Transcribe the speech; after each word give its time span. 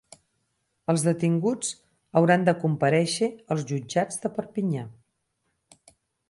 Els 0.93 1.01
detinguts 1.07 1.69
hauran 2.21 2.47
de 2.47 2.55
comparèixer 2.63 3.29
als 3.57 3.67
jutjats 3.73 4.19
de 4.25 4.33
Perpinyà. 4.39 4.87